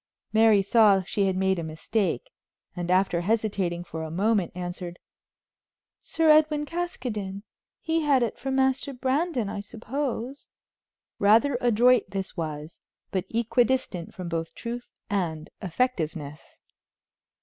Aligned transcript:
Mary 0.33 0.63
saw 0.63 1.03
she 1.03 1.27
had 1.27 1.35
made 1.35 1.59
a 1.59 1.63
mistake, 1.63 2.31
and, 2.75 2.89
after 2.89 3.21
hesitating 3.21 3.83
for 3.83 4.01
a 4.01 4.09
moment, 4.09 4.51
answered: 4.55 4.97
"Sir 6.01 6.27
Edwin 6.27 6.65
Caskoden. 6.65 7.43
He 7.81 8.01
had 8.01 8.23
it 8.23 8.39
from 8.39 8.55
Master 8.55 8.93
Brandon, 8.93 9.47
I 9.47 9.61
suppose." 9.61 10.49
Rather 11.19 11.55
adroit 11.61 12.09
this 12.09 12.35
was, 12.35 12.79
but 13.11 13.25
equidistant 13.29 14.15
from 14.15 14.27
both 14.27 14.55
truth 14.55 14.89
and 15.07 15.51
effectiveness. 15.61 16.61